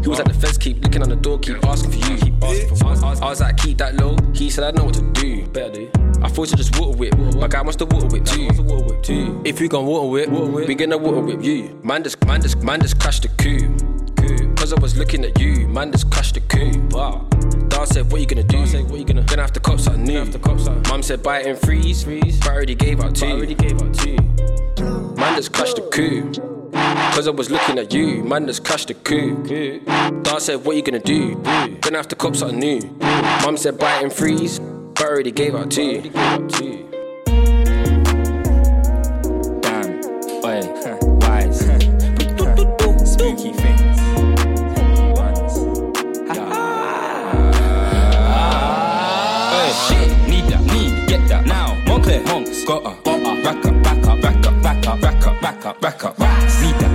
He 0.00 0.08
was 0.08 0.20
at 0.20 0.26
the 0.26 0.34
fence, 0.34 0.58
keep 0.58 0.80
looking 0.80 1.02
on 1.02 1.08
the 1.08 1.16
door, 1.16 1.40
keep 1.40 1.64
asking 1.64 1.90
for 1.90 2.08
you. 2.08 2.18
Keep 2.18 2.44
asking 2.44 2.76
for 2.76 2.86
I 2.86 2.90
was, 2.90 3.20
I 3.20 3.28
was 3.28 3.40
like, 3.40 3.56
keep 3.56 3.78
that 3.78 3.96
low. 3.96 4.16
He 4.32 4.48
said, 4.48 4.62
I 4.62 4.70
know 4.70 4.84
what 4.84 4.94
to 4.94 5.02
do. 5.10 5.44
Better 5.48 5.72
do. 5.72 6.09
I 6.22 6.28
thought 6.28 6.50
you 6.50 6.56
just 6.56 6.78
water 6.78 6.96
whip. 6.96 7.16
My 7.36 7.48
guy 7.48 7.62
wants 7.62 7.76
to 7.76 7.86
water 7.86 8.06
whip 8.06 8.24
too. 8.24 9.42
If 9.44 9.60
you 9.60 9.68
gon' 9.68 9.86
water 9.86 10.08
whip, 10.08 10.28
we 10.68 10.74
gonna 10.74 10.98
water 10.98 11.20
whip 11.20 11.42
you. 11.42 11.80
Man 11.82 12.02
just, 12.02 12.24
man 12.26 12.42
just, 12.42 12.62
man 12.62 12.80
just 12.80 13.00
crashed 13.00 13.22
the 13.22 13.28
coup. 13.28 13.76
Cause 14.56 14.74
I 14.74 14.80
was 14.80 14.96
looking 14.96 15.24
at 15.24 15.40
you, 15.40 15.66
man 15.68 15.90
just 15.92 16.10
crashed 16.10 16.34
the 16.34 16.40
coup. 16.40 16.78
Wow. 16.90 17.26
Dad 17.68 17.88
said, 17.88 18.12
what 18.12 18.20
you 18.20 18.26
gonna 18.26 18.42
do? 18.42 18.58
what 18.58 18.98
you 18.98 19.04
gonna? 19.04 19.22
Gonna 19.22 19.40
have 19.40 19.52
to 19.54 19.60
cops 19.60 19.86
I 19.88 19.96
knew. 19.96 20.26
Mum 20.88 21.02
said, 21.02 21.22
buy 21.22 21.40
it 21.40 21.46
and 21.46 21.58
freeze. 21.58 22.04
freeze. 22.04 22.38
But 22.38 22.48
I 22.48 22.54
already 22.54 22.74
gave 22.74 23.00
out 23.00 23.14
two. 23.14 23.26
already 23.26 23.54
gave 23.54 23.80
out 23.80 23.94
two. 23.94 24.16
Man 25.16 25.36
just 25.36 25.52
crashed 25.52 25.76
the 25.76 25.88
coup. 25.90 26.32
Cause 27.14 27.26
I 27.26 27.30
was 27.30 27.50
looking 27.50 27.78
at 27.78 27.92
you, 27.94 28.22
man 28.22 28.46
just 28.46 28.64
crashed 28.64 28.88
the 28.88 28.94
coup. 28.94 29.42
Dad 30.22 30.42
said, 30.42 30.64
what 30.64 30.76
you 30.76 30.82
gonna 30.82 30.98
do? 30.98 31.36
Gonna 31.80 31.96
have 31.96 32.08
to 32.08 32.16
cops 32.16 32.42
I 32.42 32.50
knew. 32.50 32.80
Mum 33.42 33.56
said, 33.56 33.78
buy 33.78 33.96
it 33.96 34.02
and 34.02 34.12
freeze. 34.12 34.60
Already 35.10 35.32
gave 35.32 35.56
out 35.56 35.72
two. 35.72 36.02
Damn, 36.02 36.48
oi, 40.44 40.60
wise, 41.18 41.58
spooky 43.10 43.52
things. 43.52 43.98
Oi, 45.18 45.34
ah. 46.30 47.42
shit, 49.88 50.10
need 50.28 50.44
that, 50.44 50.62
need, 50.66 51.08
get 51.08 51.26
that 51.28 51.44
now. 51.44 51.74
Montclair 51.88 52.22
honks, 52.28 52.64
got 52.64 52.86
a, 52.86 52.94
got 53.02 53.18
a, 53.18 53.42
rack 53.42 53.66
up, 53.66 53.82
back 53.82 54.06
up, 54.06 54.22
rack 54.22 54.46
up, 54.46 54.62
back 54.62 54.86
up, 54.86 55.02
rack 55.02 55.26
up, 55.26 55.42
rack 55.42 55.66
up, 55.66 55.82
rack 55.82 56.04
up, 56.04 56.16
rise. 56.20 56.62
Need 56.62 56.76
that, 56.76 56.89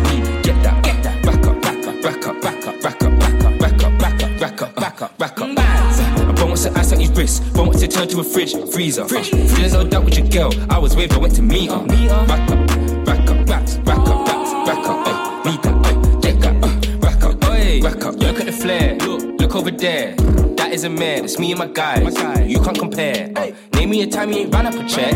bone 8.05 8.15
to 8.15 8.19
a 8.21 8.23
fridge, 8.23 8.53
freezer. 8.71 9.07
Fridge, 9.07 9.31
there's 9.31 9.73
no 9.73 9.87
doubt 9.87 10.05
with 10.05 10.17
your 10.17 10.27
girl. 10.27 10.51
I 10.69 10.77
was 10.77 10.95
waved, 10.95 11.13
I 11.13 11.17
went 11.17 11.35
to 11.35 11.41
meet 11.41 11.69
her. 11.69 11.77
Rack 11.77 12.49
up, 12.49 13.07
rack 13.07 13.29
up, 13.29 13.49
racks, 13.49 13.77
rack 13.79 13.99
up, 13.99 14.27
racks, 14.27 14.51
rack 14.67 14.87
up, 14.87 15.07
ay, 15.07 15.41
need 15.45 15.63
that, 15.63 15.85
ay, 15.85 16.19
get 16.21 16.39
that, 16.41 16.63
uh, 16.63 16.97
rack 16.99 17.23
up, 17.23 17.45
oi, 17.45 17.81
rack 17.81 18.05
up. 18.05 18.15
Look 18.15 18.39
at 18.39 18.45
the 18.45 18.51
flare, 18.51 18.95
look, 18.97 19.39
look 19.39 19.55
over 19.55 19.71
there. 19.71 20.15
That 20.55 20.71
is 20.73 20.83
a 20.83 20.89
man, 20.89 21.25
it's 21.25 21.39
me 21.39 21.51
and 21.51 21.59
my 21.59 21.67
guys. 21.67 22.15
You 22.49 22.59
can't 22.61 22.77
compare. 22.77 23.31
Uh, 23.35 23.51
name 23.73 23.89
me 23.89 24.01
a 24.03 24.07
time 24.07 24.31
you 24.31 24.39
ain't 24.39 24.53
ran 24.53 24.67
up 24.67 24.75
a 24.75 24.85
check. 24.87 25.13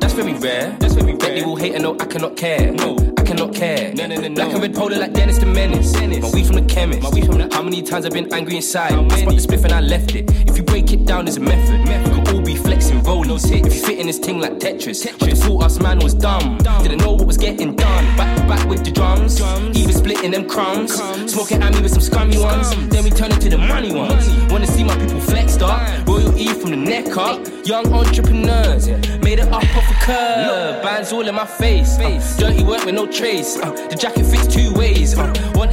That's 0.00 0.14
very 0.14 0.34
rare. 0.34 0.76
That's 0.78 0.94
very 0.94 1.12
rare. 1.12 1.18
Bet 1.18 1.34
they 1.34 1.42
will 1.42 1.56
hate 1.56 1.74
and 1.74 1.82
no, 1.82 1.94
I 1.98 2.06
cannot 2.06 2.36
care. 2.36 2.72
No, 2.72 2.96
I 3.26 3.28
cannot 3.30 3.54
care. 3.56 3.92
No, 3.92 4.06
no, 4.06 4.20
no, 4.20 4.30
Black 4.36 4.52
and 4.52 4.62
red 4.62 4.72
polar 4.72 4.98
like 4.98 5.12
Dennis 5.12 5.38
the 5.38 5.46
Menace. 5.46 5.92
My 5.94 6.30
weed 6.30 6.46
from 6.46 6.54
the 6.54 6.64
chemist. 6.72 7.02
My 7.02 7.10
weed 7.10 7.26
from 7.26 7.38
the- 7.38 7.52
How 7.52 7.60
many 7.60 7.82
times 7.82 8.06
I've 8.06 8.12
been 8.12 8.32
angry 8.32 8.54
inside? 8.54 8.92
I 8.92 9.08
spot 9.18 9.34
the 9.34 9.40
spliff 9.40 9.64
and 9.64 9.72
I 9.72 9.80
left 9.80 10.14
it. 10.14 10.30
If 10.48 10.56
you 10.56 10.62
break 10.62 10.92
it 10.92 11.04
down, 11.06 11.24
there's 11.24 11.36
a 11.36 11.40
method. 11.40 11.80
We 12.14 12.20
could 12.20 12.34
all 12.36 12.40
be 12.40 12.54
flexing, 12.54 13.02
rolling. 13.02 13.32
If 13.32 13.74
you 13.74 13.82
fit 13.82 13.98
in 13.98 14.06
this 14.06 14.20
thing 14.20 14.38
like 14.38 14.60
Tetris. 14.60 15.04
But 15.18 15.28
they 15.28 15.34
thought 15.34 15.64
us 15.64 15.80
man 15.80 15.98
was 15.98 16.14
dumb. 16.14 16.58
Didn't 16.82 16.98
know 16.98 17.14
what 17.14 17.26
was 17.26 17.36
getting 17.36 17.74
done. 17.74 18.16
Back 18.16 18.36
to 18.36 18.42
back 18.46 18.64
with 18.68 18.84
the 18.84 18.92
drums. 18.92 19.40
Even 19.76 19.92
splitting 19.92 20.30
them 20.30 20.48
crumbs. 20.48 20.94
Smoking 21.32 21.64
at 21.64 21.74
me 21.74 21.80
with 21.82 21.90
some 21.94 22.02
scummy 22.02 22.38
ones. 22.38 22.70
Then 22.90 23.02
we 23.02 23.10
turn 23.10 23.32
into 23.32 23.48
the 23.48 23.58
money 23.58 23.92
ones. 23.92 24.24
Wanna 24.52 24.68
see 24.68 24.84
my 24.84 24.96
people 24.98 25.20
flexed 25.20 25.45
up. 25.62 26.06
Royal 26.06 26.36
E 26.36 26.46
from 26.48 26.70
the 26.70 26.76
neck 26.76 27.16
up. 27.16 27.46
Young 27.64 27.92
entrepreneurs. 27.92 28.88
yeah. 28.88 28.96
Made 29.18 29.38
it 29.40 29.48
up 29.48 29.62
off 29.76 29.90
a 29.90 29.94
curb. 30.04 30.82
Bands 30.82 31.12
all 31.12 31.26
in 31.26 31.34
my 31.34 31.46
face. 31.46 31.98
uh, 31.98 32.36
dirty 32.38 32.62
work 32.62 32.84
with 32.84 32.94
no 32.94 33.06
trace. 33.06 33.56
uh, 33.58 33.70
the 33.88 33.96
jacket 33.96 34.24
fits 34.24 34.46
two 34.46 34.72
ways. 34.74 35.16
Uh, 35.18 35.26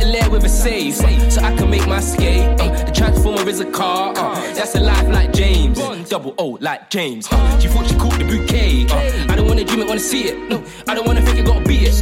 a 0.03 0.05
layer 0.05 0.29
with 0.29 0.43
a 0.43 0.49
safe. 0.49 0.95
so 0.95 1.41
I 1.41 1.55
can 1.55 1.69
make 1.69 1.87
my 1.87 1.99
skate. 1.99 2.59
Uh, 2.59 2.83
the 2.83 2.91
transformer 2.91 3.47
is 3.47 3.59
a 3.59 3.69
car. 3.71 4.13
Uh, 4.15 4.35
that's 4.53 4.75
a 4.75 4.79
life 4.79 5.07
like 5.09 5.33
James. 5.33 5.79
Double 6.09 6.33
O 6.37 6.57
like 6.61 6.89
James. 6.89 7.27
Uh, 7.31 7.59
she 7.59 7.67
thought 7.67 7.87
she 7.87 7.95
caught 7.95 8.17
the 8.19 8.25
bouquet. 8.25 8.85
Uh, 8.89 9.31
I 9.31 9.35
don't 9.35 9.47
wanna 9.47 9.63
dream 9.63 9.81
it, 9.81 9.87
wanna 9.87 9.99
see 9.99 10.23
it. 10.25 10.49
No, 10.49 10.63
I 10.87 10.95
don't 10.95 11.07
wanna 11.07 11.21
think 11.21 11.39
it, 11.39 11.45
gotta 11.45 11.65
be 11.67 11.77
it. 11.77 11.93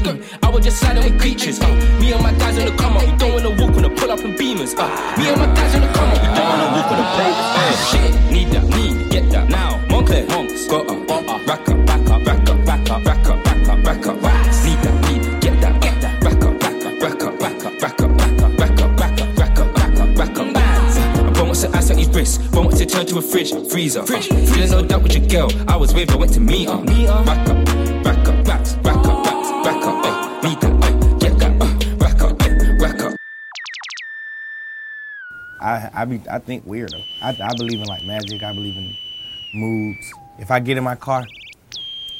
I 0.44 0.50
was 0.50 0.64
just 0.66 0.80
sliding 0.80 1.04
with 1.04 1.22
creatures. 1.22 1.60
Me 1.60 2.14
and 2.14 2.24
my 2.24 2.34
guys 2.34 2.58
on 2.58 2.66
the 2.66 2.76
come 2.76 2.98
up. 2.98 3.04
We 3.06 3.16
don't 3.18 3.34
wanna 3.34 3.50
walk 3.62 3.76
on 3.78 3.84
the 3.84 3.90
pull 3.90 4.12
up 4.12 4.20
and 4.20 4.36
beamers. 4.38 4.74
Me 5.18 5.30
and 5.30 5.40
my 5.40 5.48
guys 5.54 5.76
on 5.76 5.82
the 5.82 5.88
come 5.94 6.10
up. 6.10 6.22
We 6.22 6.28
don't 6.38 6.50
wanna 6.52 6.70
walk 6.76 6.92
on 6.92 6.98
the 6.98 7.08
pull 7.16 7.32
up. 7.32 7.52
Shit, 7.90 8.32
need 8.32 8.48
that, 8.54 8.66
need, 8.76 9.12
get 9.12 9.30
that 9.32 9.50
now. 9.50 9.80
Moncler, 9.90 10.28
honks, 10.32 10.68
got 10.68 10.90
bought 23.02 23.14
what 23.14 23.22
to 23.22 23.28
a 23.28 23.32
fridge, 23.32 23.72
freezer. 23.72 24.04
Fridge, 24.04 24.28
feeling 24.28 24.72
no 24.72 24.86
doubt 24.86 25.04
with 25.04 25.16
your 25.16 25.28
girl. 25.28 25.52
I 25.68 25.76
was 25.76 25.94
with, 25.94 26.12
I 26.12 26.16
went 26.16 26.34
to 26.34 26.40
meet 26.40 26.70
her. 26.70 26.78
Rack 26.78 27.50
up, 27.50 27.68
rack 28.06 28.28
up, 28.28 28.48
racks, 28.48 28.74
rack 28.84 28.96
up, 28.98 29.26
racks, 29.26 29.50
rack 29.66 29.84
up, 29.84 30.06
ay, 30.06 30.40
need 30.44 30.62
that, 30.62 30.84
ay, 30.84 31.18
get 31.20 31.40
that, 31.40 31.62
uh, 31.62 31.96
rack 31.98 32.22
up, 32.22 32.42
ay, 32.42 32.78
rack 32.80 33.02
up. 33.02 33.16
I 35.60 35.90
I 35.94 36.06
be 36.06 36.22
I 36.30 36.40
think 36.40 36.66
weird 36.66 36.92
though. 36.92 37.04
I, 37.22 37.30
I 37.30 37.54
believe 37.56 37.80
in 37.80 37.86
like 37.86 38.04
magic. 38.04 38.44
I 38.44 38.54
believe 38.54 38.78
in 38.78 38.96
moods. 39.54 40.12
If 40.40 40.52
I 40.52 40.60
get 40.60 40.78
in 40.78 40.84
my 40.84 40.96
car, 40.96 41.26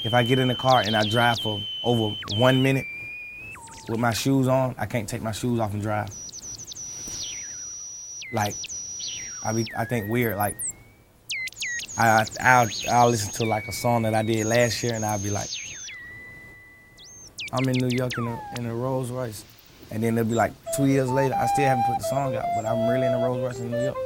if 0.04 0.14
I 0.14 0.24
get 0.24 0.40
in 0.40 0.48
the 0.48 0.56
car 0.56 0.82
and 0.82 0.96
I 0.96 1.08
drive 1.08 1.40
for 1.40 1.62
over 1.84 2.16
one 2.38 2.62
minute 2.62 2.86
with 3.90 4.00
my 4.00 4.14
shoes 4.14 4.48
on, 4.48 4.76
I 4.78 4.86
can't 4.86 5.10
take 5.10 5.22
my 5.22 5.32
shoes 5.32 5.60
off 5.60 5.74
and 5.74 5.82
drive. 5.82 6.10
Like 8.32 8.56
I 9.44 9.54
be 9.54 9.66
I 9.76 9.86
think 9.86 10.10
weird. 10.10 10.38
Like 10.38 10.56
I 11.98 12.26
I'll 12.40 12.68
I'll 12.90 13.10
listen 13.10 13.32
to 13.34 13.46
like 13.46 13.68
a 13.68 13.72
song 13.72 14.04
that 14.04 14.14
I 14.14 14.24
did 14.24 14.46
last 14.46 14.82
year 14.84 14.94
and 14.94 15.06
I'll 15.06 15.20
be 15.20 15.30
like, 15.30 15.50
I'm 17.52 17.68
in 17.68 17.76
New 17.78 17.96
York 17.96 18.18
in 18.18 18.28
a 18.28 18.42
in 18.58 18.66
a 18.66 18.74
Rolls 18.74 19.12
Royce. 19.12 19.44
And 19.92 20.02
then 20.02 20.18
it'll 20.18 20.30
be 20.30 20.36
like 20.36 20.54
two 20.78 20.86
years 20.86 21.10
later, 21.10 21.36
I 21.36 21.48
still 21.48 21.66
haven't 21.66 21.84
put 21.84 21.98
the 21.98 22.06
song 22.06 22.34
out, 22.36 22.46
but 22.56 22.66
I'm 22.66 22.88
really 22.90 23.06
in 23.08 23.14
a 23.14 23.18
Rolls 23.18 23.40
Royce 23.42 23.60
in 23.60 23.72
New 23.72 23.84
York. 23.84 23.98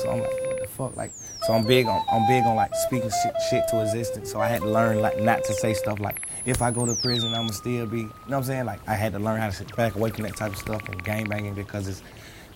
So 0.00 0.10
I'm 0.10 0.20
like, 0.20 0.30
what 0.46 0.60
the 0.60 0.68
fuck? 0.68 0.96
Like, 0.96 1.12
so 1.46 1.52
I'm 1.52 1.64
big 1.64 1.86
on 1.86 2.04
I'm 2.10 2.26
big 2.26 2.44
on 2.44 2.56
like 2.56 2.74
speaking 2.74 3.10
shit, 3.22 3.34
shit 3.48 3.68
to 3.68 3.82
existence. 3.82 4.30
So 4.32 4.40
I 4.40 4.48
had 4.48 4.62
to 4.62 4.68
learn 4.70 5.00
like 5.00 5.20
not 5.20 5.44
to 5.44 5.54
say 5.54 5.74
stuff 5.74 6.00
like, 6.00 6.26
if 6.44 6.60
I 6.60 6.70
go 6.72 6.86
to 6.86 6.94
prison, 6.94 7.34
I'ma 7.34 7.52
still 7.52 7.86
be. 7.86 7.98
You 7.98 8.04
know 8.04 8.12
what 8.26 8.36
I'm 8.38 8.44
saying? 8.44 8.66
Like 8.66 8.80
I 8.88 8.94
had 8.94 9.12
to 9.12 9.18
learn 9.20 9.40
how 9.40 9.46
to 9.46 9.52
sit 9.52 9.74
back 9.76 9.94
away 9.94 10.10
from 10.10 10.24
that 10.24 10.36
type 10.36 10.52
of 10.52 10.58
stuff 10.58 10.88
and 10.88 11.02
gang 11.04 11.28
banging 11.28 11.54
because 11.54 11.86
it's 11.86 12.02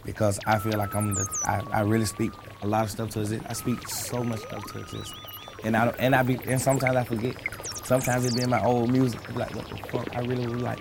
because 0.04 0.38
I 0.46 0.58
feel 0.58 0.78
like 0.78 0.94
I'm 0.94 1.14
the 1.14 1.26
I, 1.44 1.78
I 1.78 1.80
really 1.82 2.04
speak 2.04 2.32
a 2.62 2.66
lot 2.66 2.84
of 2.84 2.90
stuff 2.90 3.10
to 3.10 3.20
exist. 3.20 3.44
I 3.48 3.52
speak 3.52 3.86
so 3.88 4.22
much 4.22 4.40
stuff 4.40 4.64
to 4.72 4.80
exist, 4.80 5.14
and 5.64 5.76
I 5.76 5.88
and 5.98 6.14
I 6.14 6.22
be 6.22 6.38
and 6.46 6.60
sometimes 6.60 6.96
I 6.96 7.04
forget. 7.04 7.36
Sometimes 7.84 8.24
it 8.24 8.36
be 8.36 8.42
in 8.42 8.50
my 8.50 8.62
old 8.62 8.90
music. 8.90 9.20
Like, 9.34 9.54
what 9.54 9.68
the 9.68 9.76
fuck? 9.88 10.16
I 10.16 10.20
really 10.20 10.46
like. 10.46 10.80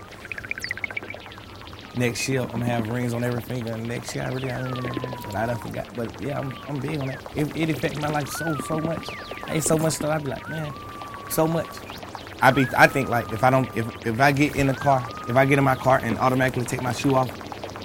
Next 1.98 2.30
year, 2.30 2.42
I'm 2.42 2.48
gonna 2.48 2.66
have 2.66 2.88
rings 2.88 3.14
on 3.14 3.24
every 3.24 3.42
finger, 3.42 3.74
and 3.74 3.88
next 3.88 4.16
year 4.16 4.24
I 4.24 4.30
really 4.30 4.48
got 4.48 4.64
rings 4.64 4.78
on 4.78 4.86
every 4.86 5.00
finger. 5.02 5.18
But 5.26 5.36
I 5.36 5.46
done 5.48 5.58
forgot. 5.58 5.96
But 5.96 6.22
yeah, 6.22 6.40
I'm, 6.40 6.54
I'm 6.68 6.80
big 6.80 7.00
on 7.00 7.08
that. 7.08 7.22
It, 7.36 7.56
it 7.58 7.70
affects 7.70 8.00
my 8.00 8.08
life 8.10 8.30
so 8.30 8.56
so 8.68 8.80
much. 8.80 9.08
Ain't 9.50 9.64
so 9.64 9.78
much 9.78 9.94
stuff. 9.94 10.10
I 10.10 10.18
be 10.20 10.30
like, 10.30 10.48
man, 10.48 10.74
so 11.30 11.48
much. 11.48 11.68
I 12.42 12.52
be 12.52 12.66
I 12.78 12.88
think 12.88 13.10
like 13.10 13.32
if 13.34 13.44
I 13.44 13.50
don't 13.50 13.68
if 13.76 13.88
if 14.06 14.20
I 14.22 14.32
get 14.32 14.56
in 14.56 14.68
the 14.68 14.74
car, 14.74 15.06
if 15.28 15.36
I 15.36 15.46
get 15.46 15.58
in 15.58 15.64
my 15.64 15.76
car 15.76 16.00
and 16.02 16.18
automatically 16.18 16.66
take 16.66 16.82
my 16.82 16.94
shoe 16.94 17.16
off, 17.16 17.30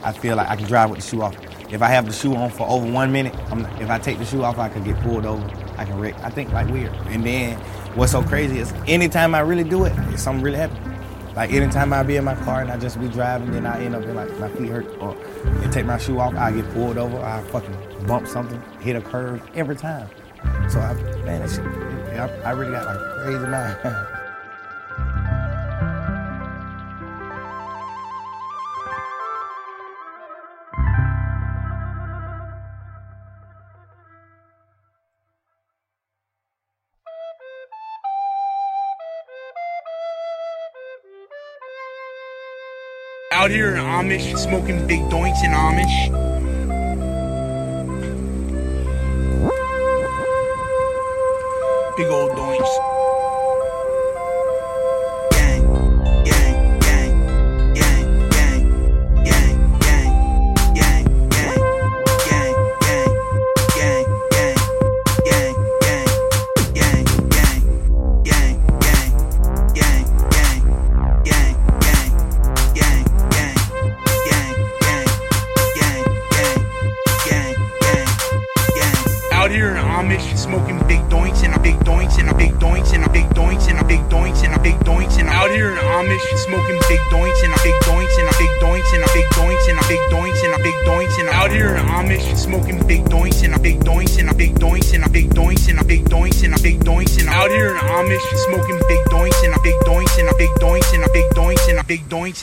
I 0.06 0.12
feel 0.12 0.36
like 0.36 0.48
I 0.48 0.54
can 0.54 0.66
drive 0.66 0.90
with 0.90 1.00
the 1.00 1.04
shoe 1.04 1.20
off. 1.20 1.36
If 1.68 1.82
I 1.82 1.88
have 1.88 2.06
the 2.06 2.12
shoe 2.12 2.36
on 2.36 2.48
for 2.48 2.64
over 2.68 2.88
one 2.88 3.10
minute, 3.10 3.34
I'm, 3.50 3.66
if 3.80 3.90
I 3.90 3.98
take 3.98 4.18
the 4.18 4.24
shoe 4.24 4.44
off, 4.44 4.56
I 4.56 4.68
can 4.68 4.84
get 4.84 4.96
pulled 5.00 5.26
over. 5.26 5.44
I 5.76 5.84
can 5.84 5.98
wreck. 5.98 6.14
I 6.22 6.30
think 6.30 6.52
like 6.52 6.68
weird. 6.68 6.94
And 7.08 7.26
then 7.26 7.58
what's 7.96 8.12
so 8.12 8.22
crazy 8.22 8.60
is 8.60 8.72
anytime 8.86 9.34
I 9.34 9.40
really 9.40 9.64
do 9.64 9.84
it, 9.84 10.16
something 10.16 10.44
really 10.44 10.58
happens. 10.58 10.78
Like 11.34 11.52
anytime 11.52 11.92
I 11.92 12.04
be 12.04 12.14
in 12.14 12.24
my 12.24 12.36
car 12.36 12.62
and 12.62 12.70
I 12.70 12.78
just 12.78 13.00
be 13.00 13.08
driving, 13.08 13.50
then 13.50 13.66
I 13.66 13.84
end 13.84 13.96
up 13.96 14.04
in 14.04 14.14
like 14.14 14.32
my 14.38 14.48
feet 14.50 14.68
hurt 14.68 14.86
or 15.00 15.16
take 15.72 15.86
my 15.86 15.98
shoe 15.98 16.20
off, 16.20 16.36
I 16.36 16.52
get 16.52 16.72
pulled 16.72 16.98
over, 16.98 17.18
I 17.18 17.42
fucking 17.50 18.06
bump 18.06 18.28
something, 18.28 18.62
hit 18.78 18.94
a 18.94 19.00
curve 19.00 19.42
every 19.56 19.74
time. 19.74 20.08
So 20.70 20.78
I 20.78 20.94
man, 21.24 21.40
that 21.40 21.50
shit, 21.50 21.66
I, 22.16 22.28
I 22.42 22.52
really 22.52 22.70
got 22.70 22.86
like 22.86 23.24
crazy 23.24 23.46
mind. 23.48 24.06
Out 43.46 43.52
here 43.52 43.76
in 43.76 43.80
Amish, 43.80 44.36
smoking 44.38 44.84
big 44.88 45.02
doinks 45.02 45.44
in 45.44 45.52
Amish. 45.52 46.10
Big 51.96 52.08
old 52.08 52.32
doinks. 52.32 53.05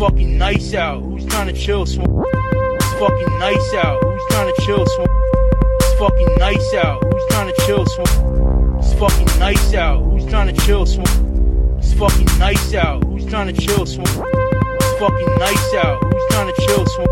fucking 0.00 0.38
nice 0.38 0.72
out. 0.72 1.02
Who's 1.02 1.26
trying 1.26 1.46
to 1.48 1.52
chill? 1.52 1.82
It's 1.82 1.94
fucking 1.94 3.38
nice 3.38 3.74
out. 3.74 4.02
Who's 4.02 4.22
trying 4.30 4.54
to 4.54 4.62
chill? 4.62 4.86
Smoke. 4.86 5.10
It's 5.78 5.94
fucking 5.98 6.38
nice 6.38 6.74
out. 6.74 7.04
Who's 7.04 7.26
trying 7.28 7.52
to 7.52 7.60
chill? 7.66 7.84
Smoke. 7.84 8.78
It's 8.78 8.94
fucking 8.94 9.38
nice 9.38 9.74
out. 9.74 10.04
Who's 10.04 10.24
trying 10.24 10.54
to 10.54 10.58
chill? 10.62 10.86
Smoke. 10.86 11.06
It's 11.76 11.92
fucking 11.92 12.38
nice 12.38 12.72
out. 12.72 13.04
Who's 13.04 13.26
trying 13.26 13.52
to 13.52 13.60
chill? 13.60 13.84
Smoke. 13.84 14.08
It's 14.08 14.98
fucking 14.98 15.34
nice 15.38 15.74
out. 15.74 16.02
Who's 16.02 16.26
trying 16.30 16.54
to 16.54 16.62
chill? 16.62 16.86
Smoke. 16.86 17.08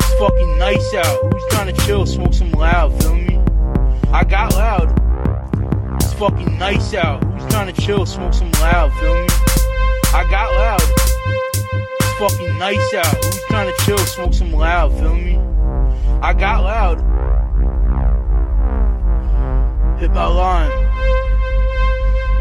It's 0.00 0.14
fucking 0.18 0.58
nice 0.58 0.94
out. 0.94 1.32
Who's 1.32 1.46
trying 1.48 1.74
to 1.74 1.80
chill? 1.86 2.04
Smoke 2.04 2.34
some 2.34 2.52
loud. 2.52 3.02
Feel 3.02 3.14
me? 3.14 3.38
I 4.12 4.24
got 4.24 4.52
loud. 4.52 4.92
It's 5.96 6.12
fucking 6.12 6.58
nice 6.58 6.92
out. 6.92 7.24
Who's 7.24 7.50
trying 7.50 7.72
to 7.72 7.80
chill? 7.80 8.04
Smoke 8.04 8.34
some 8.34 8.52
loud. 8.60 8.92
Feel 9.00 9.14
me? 9.14 9.26
I 10.12 10.26
got 10.28 10.52
loud 10.52 11.09
fucking 12.20 12.58
nights 12.58 12.92
out. 12.92 13.14
We 13.14 13.28
was 13.28 13.44
trying 13.48 13.72
to 13.74 13.84
chill, 13.84 13.96
smoke 13.96 14.34
some 14.34 14.52
loud, 14.52 14.92
feel 14.92 15.14
me? 15.14 15.36
I 16.20 16.34
got 16.34 16.62
loud. 16.62 16.98
Hit 19.98 20.10
my 20.10 20.26
line. 20.26 20.70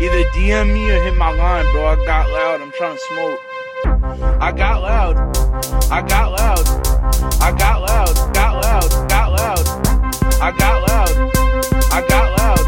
Either 0.02 0.24
DM 0.32 0.74
me 0.74 0.92
or 0.92 1.02
hit 1.02 1.16
my 1.16 1.32
line, 1.32 1.66
bro. 1.72 1.88
I 1.88 1.96
got 2.06 2.30
loud. 2.30 2.62
I'm 2.62 2.72
trying 2.74 2.98
to 2.98 3.04
smoke. 3.08 3.40
I 4.42 4.52
got 4.52 4.82
loud. 4.82 5.16
I 5.90 6.02
got 6.02 6.32
loud. 6.34 6.68
I 7.40 7.52
got 7.58 7.82
loud. 7.82 8.34
Got 8.34 8.62
loud. 8.62 9.10
Got 9.10 9.32
loud. 9.32 9.66
I 10.42 10.52
got 10.58 10.90
loud. 10.90 11.10
I 11.90 12.06
got 12.06 12.38
loud. 12.38 12.60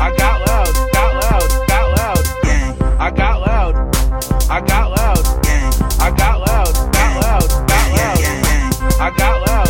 I 0.00 0.16
got 0.16 0.46
loud. 0.46 0.72
Got 0.92 1.14
loud. 1.20 1.50
Got 1.66 1.86
loud. 1.98 3.00
I 3.00 3.10
got 3.10 3.40
loud. 3.40 3.74
I 4.50 4.60
got 4.60 4.87
I 9.08 9.10
got 9.12 9.40
loud. 9.48 9.67